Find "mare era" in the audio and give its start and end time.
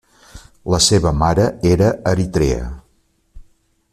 1.23-1.91